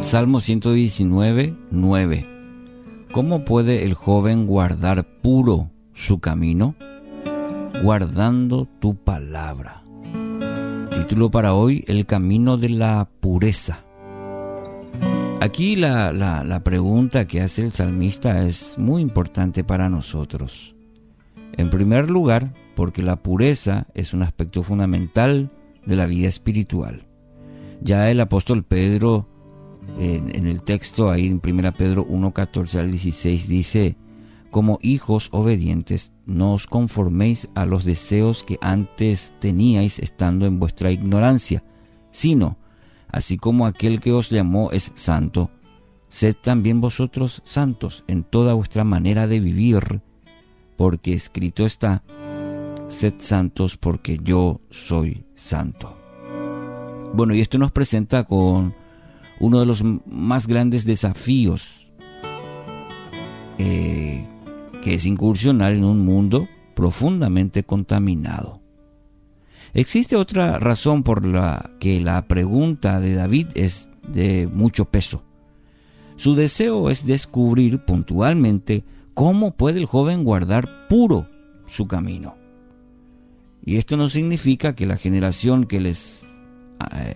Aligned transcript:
Salmo 0.00 0.40
119, 0.40 1.54
9. 1.70 2.26
¿Cómo 3.12 3.44
puede 3.44 3.84
el 3.84 3.92
joven 3.92 4.46
guardar 4.46 5.06
puro 5.20 5.70
su 5.92 6.20
camino? 6.20 6.74
Guardando 7.82 8.66
tu 8.80 8.94
palabra. 8.94 9.84
Título 10.90 11.30
para 11.30 11.52
hoy, 11.52 11.84
El 11.86 12.06
camino 12.06 12.56
de 12.56 12.70
la 12.70 13.10
pureza. 13.20 13.84
Aquí 15.42 15.76
la, 15.76 16.12
la, 16.12 16.64
pregunta 16.64 17.26
que 17.26 17.42
hace 17.42 17.62
el 17.62 17.72
salmista 17.72 18.42
es 18.46 18.78
muy 18.78 19.02
importante 19.02 19.64
para 19.64 19.90
nosotros. 19.90 20.74
En 21.58 21.68
primer 21.68 22.08
lugar, 22.08 22.54
porque 22.74 23.02
la 23.02 23.16
pureza 23.16 23.86
es 23.94 24.14
un 24.14 24.22
aspecto 24.22 24.62
fundamental 24.62 25.50
de 25.84 25.96
la 25.96 26.06
vida 26.06 26.26
espiritual. 26.26 27.06
Ya 27.82 28.10
el 28.10 28.20
apóstol 28.20 28.64
Pedro 28.64 29.26
en, 29.98 30.46
el 30.46 30.62
texto 30.62 31.10
ahí 31.10 31.26
en 31.26 31.40
1 31.44 31.72
Pedro 31.72 32.04
1, 32.08 32.32
14 32.32 32.78
al 32.78 32.90
16 32.90 33.48
dice, 33.48 33.96
como 34.50 34.78
hijos 34.82 35.28
obedientes, 35.32 36.12
no 36.26 36.54
os 36.54 36.66
conforméis 36.66 37.48
a 37.54 37.66
los 37.66 37.84
deseos 37.84 38.42
que 38.42 38.58
antes 38.60 39.32
teníais 39.38 39.98
estando 39.98 40.46
en 40.46 40.58
vuestra 40.58 40.90
ignorancia, 40.90 41.62
sino, 42.10 42.58
así 43.08 43.36
como 43.36 43.66
aquel 43.66 44.00
que 44.00 44.12
os 44.12 44.30
llamó 44.30 44.72
es 44.72 44.92
santo, 44.94 45.50
sed 46.08 46.34
también 46.40 46.80
vosotros 46.80 47.42
santos 47.44 48.04
en 48.08 48.24
toda 48.24 48.54
vuestra 48.54 48.84
manera 48.84 49.26
de 49.26 49.40
vivir, 49.40 50.02
porque 50.76 51.12
escrito 51.12 51.64
está, 51.64 52.02
sed 52.88 53.14
santos 53.18 53.76
porque 53.76 54.18
yo 54.22 54.60
soy 54.70 55.24
santo. 55.34 55.96
Bueno, 57.12 57.34
y 57.34 57.40
esto 57.40 57.58
nos 57.58 57.72
presenta 57.72 58.24
con 58.24 58.74
uno 59.40 59.58
de 59.58 59.66
los 59.66 59.82
más 60.06 60.46
grandes 60.46 60.84
desafíos, 60.84 61.90
eh, 63.58 64.26
que 64.82 64.94
es 64.94 65.06
incursionar 65.06 65.72
en 65.72 65.84
un 65.84 66.04
mundo 66.04 66.46
profundamente 66.74 67.64
contaminado. 67.64 68.60
Existe 69.72 70.16
otra 70.16 70.58
razón 70.58 71.02
por 71.02 71.24
la 71.24 71.70
que 71.80 72.00
la 72.00 72.26
pregunta 72.28 73.00
de 73.00 73.14
David 73.14 73.48
es 73.54 73.88
de 74.06 74.48
mucho 74.52 74.84
peso. 74.84 75.22
Su 76.16 76.34
deseo 76.34 76.90
es 76.90 77.06
descubrir 77.06 77.84
puntualmente 77.84 78.84
cómo 79.14 79.56
puede 79.56 79.78
el 79.78 79.86
joven 79.86 80.22
guardar 80.24 80.88
puro 80.88 81.28
su 81.66 81.86
camino. 81.86 82.36
Y 83.64 83.76
esto 83.76 83.96
no 83.96 84.08
significa 84.08 84.74
que 84.74 84.86
la 84.86 84.96
generación 84.96 85.64
que 85.64 85.80
les 85.80 86.26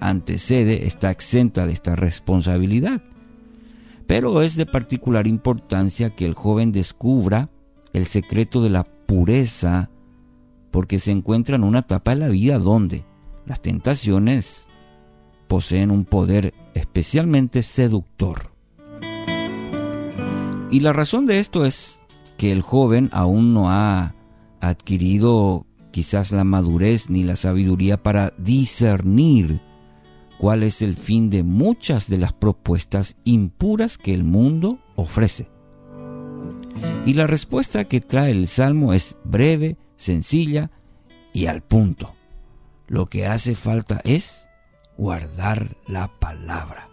antecede 0.00 0.86
está 0.86 1.10
exenta 1.10 1.66
de 1.66 1.72
esta 1.72 1.96
responsabilidad. 1.96 3.02
Pero 4.06 4.42
es 4.42 4.56
de 4.56 4.66
particular 4.66 5.26
importancia 5.26 6.10
que 6.10 6.26
el 6.26 6.34
joven 6.34 6.72
descubra 6.72 7.48
el 7.92 8.06
secreto 8.06 8.62
de 8.62 8.70
la 8.70 8.84
pureza 8.84 9.90
porque 10.70 10.98
se 10.98 11.10
encuentra 11.12 11.56
en 11.56 11.64
una 11.64 11.80
etapa 11.80 12.12
de 12.12 12.20
la 12.20 12.28
vida 12.28 12.58
donde 12.58 13.04
las 13.46 13.60
tentaciones 13.60 14.68
poseen 15.48 15.90
un 15.90 16.04
poder 16.04 16.54
especialmente 16.74 17.62
seductor. 17.62 18.52
Y 20.70 20.80
la 20.80 20.92
razón 20.92 21.26
de 21.26 21.40
esto 21.40 21.64
es 21.64 22.00
que 22.36 22.52
el 22.52 22.62
joven 22.62 23.10
aún 23.12 23.52
no 23.52 23.70
ha 23.70 24.14
adquirido 24.60 25.66
quizás 25.90 26.32
la 26.32 26.44
madurez 26.44 27.10
ni 27.10 27.22
la 27.24 27.36
sabiduría 27.36 28.02
para 28.02 28.32
discernir 28.38 29.60
cuál 30.38 30.62
es 30.62 30.82
el 30.82 30.96
fin 30.96 31.28
de 31.30 31.42
muchas 31.42 32.08
de 32.08 32.18
las 32.18 32.32
propuestas 32.32 33.16
impuras 33.24 33.98
que 33.98 34.14
el 34.14 34.24
mundo 34.24 34.78
ofrece. 34.96 35.50
Y 37.04 37.14
la 37.14 37.26
respuesta 37.26 37.84
que 37.84 38.00
trae 38.00 38.30
el 38.30 38.46
Salmo 38.46 38.94
es 38.94 39.16
breve, 39.24 39.76
sencilla 39.96 40.70
y 41.32 41.46
al 41.46 41.62
punto. 41.62 42.14
Lo 42.86 43.06
que 43.06 43.26
hace 43.26 43.54
falta 43.54 44.00
es 44.04 44.48
guardar 44.96 45.76
la 45.86 46.08
palabra. 46.18 46.88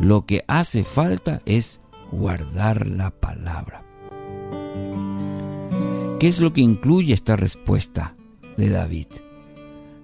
Lo 0.00 0.26
que 0.26 0.44
hace 0.48 0.84
falta 0.84 1.42
es 1.44 1.80
guardar 2.10 2.86
la 2.86 3.10
palabra. 3.10 3.84
¿Qué 6.22 6.28
es 6.28 6.40
lo 6.40 6.52
que 6.52 6.60
incluye 6.60 7.14
esta 7.14 7.34
respuesta 7.34 8.14
de 8.56 8.68
David? 8.68 9.08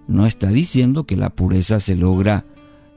No 0.09 0.27
está 0.27 0.49
diciendo 0.49 1.05
que 1.05 1.17
la 1.17 1.31
pureza 1.31 1.79
se 1.79 1.95
logra 1.95 2.45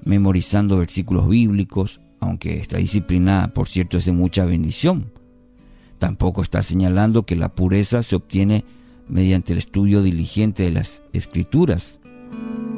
memorizando 0.03 0.79
versículos 0.79 1.29
bíblicos, 1.29 2.01
aunque 2.19 2.57
esta 2.57 2.77
disciplina, 2.77 3.51
por 3.53 3.67
cierto, 3.67 3.99
es 3.99 4.05
de 4.05 4.11
mucha 4.11 4.43
bendición. 4.45 5.11
Tampoco 5.99 6.41
está 6.41 6.63
señalando 6.63 7.27
que 7.27 7.35
la 7.35 7.53
pureza 7.53 8.01
se 8.01 8.15
obtiene 8.15 8.65
mediante 9.07 9.53
el 9.53 9.59
estudio 9.59 10.01
diligente 10.01 10.63
de 10.63 10.71
las 10.71 11.03
escrituras, 11.13 12.01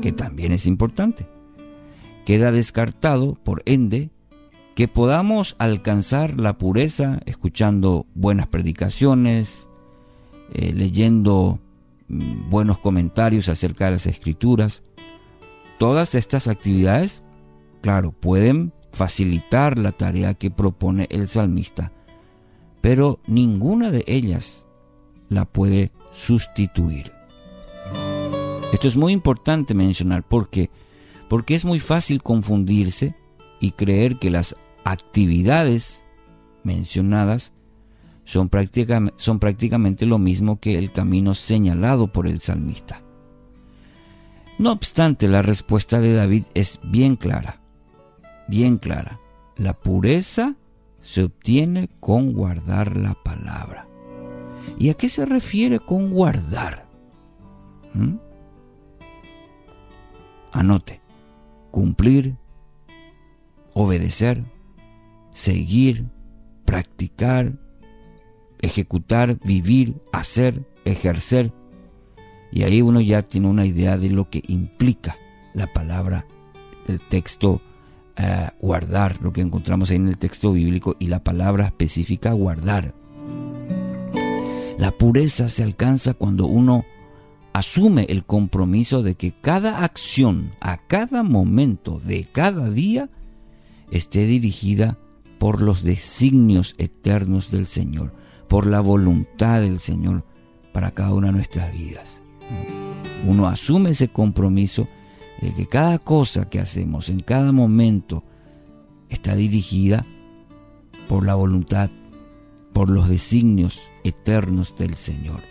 que 0.02 0.12
también 0.12 0.52
es 0.52 0.66
importante. 0.66 1.26
Queda 2.26 2.52
descartado, 2.52 3.36
por 3.36 3.64
ende, 3.66 4.10
que 4.76 4.90
podamos 4.90 5.56
alcanzar 5.58 6.38
la 6.38 6.58
pureza 6.58 7.22
escuchando 7.26 8.08
buenas 8.14 8.48
predicaciones, 8.48 9.70
eh, 10.54 10.72
leyendo 10.74 11.60
mm, 12.08 12.50
buenos 12.50 12.80
comentarios 12.80 13.50
acerca 13.50 13.86
de 13.86 13.92
las 13.92 14.06
escrituras. 14.06 14.84
Todas 15.78 16.16
estas 16.16 16.48
actividades, 16.48 17.24
claro, 17.82 18.12
pueden 18.12 18.74
facilitar 18.92 19.78
la 19.80 19.92
tarea 19.92 20.36
que 20.36 20.52
propone 20.52 21.08
el 21.10 21.28
salmista, 21.28 21.92
pero 22.82 23.20
ninguna 23.28 23.92
de 23.92 24.04
ellas 24.08 24.68
la 25.30 25.46
puede 25.46 25.92
sustituir. 26.12 27.12
Esto 28.72 28.88
es 28.88 28.96
muy 28.96 29.14
importante 29.14 29.74
mencionar 29.74 30.24
porque 30.24 30.70
porque 31.34 31.56
es 31.56 31.66
muy 31.66 31.80
fácil 31.80 32.22
confundirse 32.22 33.16
y 33.60 33.72
creer 33.72 34.20
que 34.20 34.30
las 34.30 34.56
actividades 34.84 36.06
mencionadas 36.64 37.54
son, 38.24 38.50
son 39.18 39.40
prácticamente 39.40 40.06
lo 40.06 40.18
mismo 40.18 40.60
que 40.60 40.78
el 40.78 40.92
camino 40.92 41.34
señalado 41.34 42.12
por 42.12 42.28
el 42.28 42.40
salmista. 42.40 43.02
No 44.60 44.72
obstante, 44.72 45.28
la 45.28 45.42
respuesta 45.42 46.00
de 46.00 46.14
David 46.14 46.44
es 46.54 46.80
bien 46.84 47.16
clara, 47.16 47.62
bien 48.48 48.78
clara. 48.78 49.20
La 49.58 49.74
pureza 49.74 50.56
se 51.00 51.24
obtiene 51.24 51.90
con 52.00 52.34
guardar 52.34 52.96
la 52.96 53.14
palabra. 53.14 53.88
¿Y 54.78 54.90
a 54.90 54.94
qué 54.94 55.10
se 55.10 55.26
refiere 55.26 55.80
con 55.80 56.12
guardar? 56.12 56.88
¿Mm? 57.94 58.16
Anote, 60.52 61.02
cumplir, 61.72 62.38
obedecer, 63.74 64.44
seguir, 65.32 66.10
practicar, 66.64 67.60
ejecutar, 68.64 69.38
vivir, 69.44 70.02
hacer, 70.12 70.66
ejercer. 70.86 71.54
Y 72.52 72.64
ahí 72.64 72.82
uno 72.82 73.02
ya 73.02 73.22
tiene 73.22 73.50
una 73.50 73.66
idea 73.66 73.98
de 73.98 74.10
lo 74.10 74.30
que 74.30 74.42
implica 74.48 75.18
la 75.54 75.68
palabra 75.68 76.26
del 76.88 77.02
texto 77.02 77.62
eh, 78.16 78.50
guardar, 78.62 79.22
lo 79.22 79.34
que 79.34 79.42
encontramos 79.42 79.92
ahí 79.92 79.98
en 79.98 80.08
el 80.08 80.18
texto 80.18 80.54
bíblico 80.54 80.96
y 80.98 81.08
la 81.08 81.24
palabra 81.24 81.66
específica 81.66 82.32
guardar. 82.32 82.96
La 84.78 84.92
pureza 84.92 85.50
se 85.50 85.64
alcanza 85.64 86.14
cuando 86.14 86.48
uno 86.48 86.86
asume 87.52 88.06
el 88.10 88.24
compromiso 88.24 89.04
de 89.04 89.16
que 89.16 89.34
cada 89.34 89.84
acción, 89.84 90.52
a 90.62 90.78
cada 90.78 91.22
momento 91.24 92.00
de 92.00 92.26
cada 92.26 92.70
día, 92.70 93.10
esté 93.92 94.26
dirigida 94.26 94.98
por 95.38 95.62
los 95.62 95.84
designios 95.84 96.76
eternos 96.78 97.52
del 97.52 97.68
Señor 97.68 98.14
por 98.54 98.68
la 98.68 98.82
voluntad 98.82 99.62
del 99.62 99.80
Señor 99.80 100.24
para 100.74 100.92
cada 100.92 101.12
una 101.16 101.30
de 101.30 101.34
nuestras 101.34 101.74
vidas. 101.74 102.22
Uno 103.26 103.48
asume 103.48 103.90
ese 103.90 104.10
compromiso 104.10 104.88
de 105.42 105.52
que 105.56 105.66
cada 105.66 105.98
cosa 105.98 106.48
que 106.52 106.60
hacemos 106.60 107.10
en 107.10 107.22
cada 107.22 107.52
momento 107.52 108.24
está 109.10 109.36
dirigida 109.36 110.06
por 111.10 111.26
la 111.26 111.34
voluntad, 111.34 111.90
por 112.74 112.92
los 112.92 113.10
designios 113.10 113.82
eternos 114.04 114.76
del 114.78 114.94
Señor. 114.94 115.42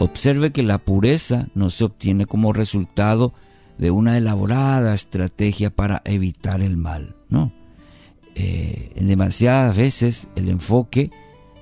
Observe 0.00 0.52
que 0.52 0.62
la 0.62 0.76
pureza 0.76 1.48
no 1.54 1.70
se 1.70 1.84
obtiene 1.84 2.26
como 2.26 2.52
resultado 2.52 3.32
de 3.78 3.90
una 3.90 4.18
elaborada 4.18 4.92
estrategia 4.92 5.70
para 5.70 6.02
evitar 6.04 6.60
el 6.60 6.76
mal, 6.76 7.16
no. 7.30 7.50
Eh, 8.34 8.67
en 8.98 9.06
demasiadas 9.06 9.76
veces 9.76 10.28
el 10.34 10.48
enfoque 10.48 11.12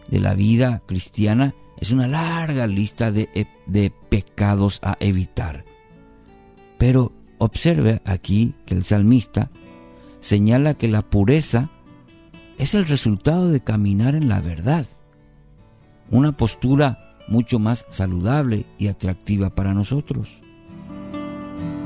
de 0.09 0.21
la 0.21 0.33
vida 0.33 0.83
cristiana 0.87 1.55
es 1.79 1.91
una 1.91 2.09
larga 2.09 2.67
lista 2.67 3.13
de, 3.13 3.93
pecados 4.09 4.81
a 4.83 4.97
evitar. 5.01 5.67
Pero 6.79 7.13
observe 7.37 8.01
aquí 8.07 8.55
que 8.65 8.75
el 8.75 8.85
salmista 8.85 9.51
señala 10.21 10.79
que 10.79 10.89
la 10.89 11.03
pureza 11.03 11.71
es 12.57 12.73
el 12.73 12.87
resultado 12.87 13.51
de 13.51 13.61
caminar 13.61 14.15
en 14.15 14.31
la 14.31 14.41
verdad, 14.41 14.87
una 16.11 16.39
postura 16.39 17.19
mucho 17.29 17.59
más 17.59 17.85
saludable 17.91 18.65
y 18.79 18.89
atractiva 18.89 19.55
para 19.55 19.75
nosotros. 19.75 20.41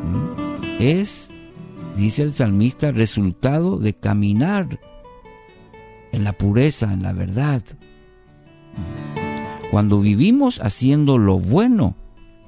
¿Mm? 0.04 0.78
Es, 0.78 1.32
dice 1.96 2.22
el 2.22 2.32
salmista, 2.32 2.92
resultado 2.92 3.78
de 3.78 3.94
caminar 3.94 4.78
en 6.12 6.24
la 6.24 6.32
pureza, 6.32 6.92
en 6.92 7.02
la 7.02 7.12
verdad. 7.12 7.62
Cuando 9.70 10.00
vivimos 10.00 10.60
haciendo 10.60 11.18
lo 11.18 11.38
bueno, 11.38 11.96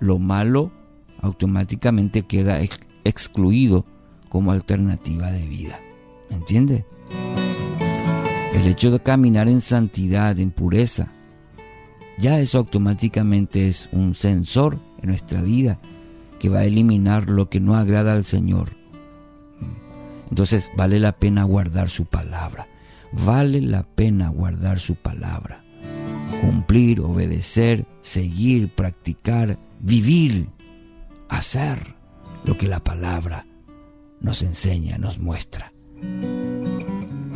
lo 0.00 0.19
malo 0.19 0.73
automáticamente 1.20 2.23
queda 2.23 2.61
excluido 3.05 3.87
como 4.29 4.53
alternativa 4.53 5.31
de 5.31 5.47
vida. 5.47 5.79
¿Entiende? 6.31 6.85
El 8.55 8.67
hecho 8.67 8.91
de 8.91 9.00
caminar 9.00 9.49
en 9.49 9.61
santidad, 9.61 10.38
en 10.38 10.50
pureza, 10.50 11.12
ya 12.19 12.41
eso 12.41 12.58
automáticamente 12.58 13.69
es 13.69 13.88
un 13.93 14.15
sensor 14.15 14.79
en 15.00 15.11
nuestra 15.11 15.41
vida 15.41 15.81
que 16.38 16.49
va 16.49 16.61
a 16.61 16.65
eliminar 16.65 17.31
lo 17.31 17.49
que 17.49 17.61
no 17.61 17.76
agrada 17.76 18.12
al 18.12 18.25
Señor. 18.25 18.70
Entonces 20.29 20.70
vale 20.76 20.99
la 20.99 21.12
pena 21.12 21.44
guardar 21.44 21.88
su 21.88 22.06
palabra. 22.06 22.67
Vale 23.12 23.61
la 23.61 23.82
pena 23.82 24.29
guardar 24.29 24.79
su 24.79 24.94
palabra. 24.94 25.64
Cumplir, 26.41 27.00
obedecer, 27.00 27.87
seguir, 28.00 28.75
practicar, 28.75 29.59
vivir, 29.81 30.49
hacer 31.29 31.94
lo 32.44 32.56
que 32.56 32.69
la 32.69 32.81
palabra 32.81 33.47
nos 34.20 34.43
enseña, 34.43 34.99
nos 34.99 35.19
muestra. 35.19 35.73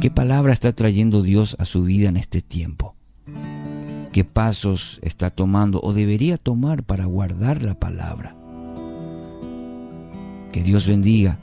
¿Qué 0.00 0.11
palabra 0.11 0.52
está 0.52 0.73
trayendo 0.73 1.23
Dios 1.23 1.56
a 1.58 1.64
su 1.64 1.82
vida 1.82 2.08
en 2.08 2.17
este 2.17 2.43
tiempo? 2.43 2.96
¿Qué 4.12 4.25
pasos 4.25 4.99
está 5.02 5.31
tomando 5.31 5.81
o 5.82 5.93
debería 5.93 6.38
tomar 6.38 6.84
para 6.84 7.05
guardar 7.05 7.62
la 7.62 7.79
palabra? 7.79 8.34
Que 10.52 10.62
Dios 10.62 10.87
bendiga 10.87 11.38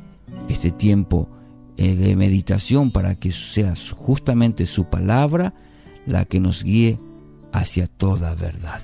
este 0.50 0.72
tiempo 0.72 1.30
eh, 1.78 1.96
de 1.96 2.16
meditación 2.16 2.92
para 2.92 3.16
que 3.16 3.32
sea 3.32 3.74
justamente 3.96 4.66
su 4.66 4.86
palabra 4.86 5.54
la 6.06 6.26
que 6.26 6.40
nos 6.40 6.64
guíe 6.64 7.00
hacia 7.52 7.88
toda 7.88 8.36
verdad. 8.36 8.82